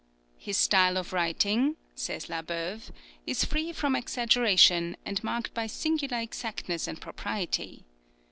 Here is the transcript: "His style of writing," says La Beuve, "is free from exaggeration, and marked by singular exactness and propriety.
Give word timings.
"His 0.39 0.57
style 0.57 0.97
of 0.97 1.13
writing," 1.13 1.75
says 1.93 2.27
La 2.27 2.41
Beuve, 2.41 2.89
"is 3.27 3.45
free 3.45 3.71
from 3.71 3.95
exaggeration, 3.95 4.97
and 5.05 5.23
marked 5.23 5.53
by 5.53 5.67
singular 5.67 6.17
exactness 6.17 6.87
and 6.87 6.99
propriety. 6.99 7.83